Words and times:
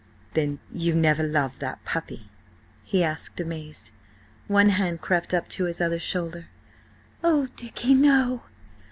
"Then 0.33 0.57
you 0.73 0.95
never 0.95 1.21
loved 1.21 1.59
that 1.59 1.85
puppy?" 1.85 2.23
he 2.81 3.03
asked, 3.03 3.39
amazed. 3.39 3.91
One 4.47 4.69
hand 4.69 4.99
crept 4.99 5.31
up 5.31 5.47
to 5.49 5.65
his 5.65 5.79
other 5.79 5.99
shoulder. 5.99 6.47
"Oh, 7.23 7.49
Dicky, 7.55 7.93
no! 7.93 8.41